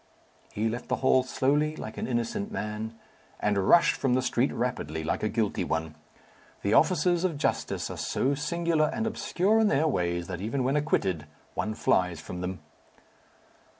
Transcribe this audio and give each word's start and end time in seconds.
He 0.51 0.67
left 0.67 0.87
the 0.89 0.95
hall 1.05 1.21
slowly, 1.21 1.75
like 1.75 1.95
an 1.95 2.07
innocent 2.07 2.51
man, 2.51 2.95
and 3.39 3.69
rushed 3.69 3.95
from 3.95 4.15
the 4.15 4.23
street 4.23 4.51
rapidly, 4.51 5.03
like 5.03 5.21
a 5.21 5.29
guilty 5.29 5.63
one. 5.63 5.93
The 6.63 6.73
officers 6.73 7.23
of 7.23 7.37
justice 7.37 7.87
are 7.91 7.97
so 7.97 8.33
singular 8.33 8.89
and 8.91 9.05
obscure 9.05 9.59
in 9.59 9.67
their 9.67 9.87
ways 9.87 10.25
that 10.25 10.41
even 10.41 10.63
when 10.63 10.75
acquitted 10.75 11.27
one 11.53 11.75
flies 11.75 12.19
from 12.19 12.41
them. 12.41 12.61